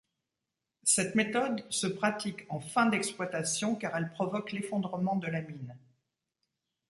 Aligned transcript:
Cette 0.81 1.13
méthode 1.13 1.63
se 1.69 1.85
pratique 1.85 2.47
en 2.49 2.59
fin 2.59 2.87
d'exploitation 2.87 3.75
car 3.75 3.95
elle 3.95 4.09
provoque 4.09 4.51
l’effondrement 4.51 5.15
de 5.15 5.27
la 5.27 5.43
mine. 5.43 5.77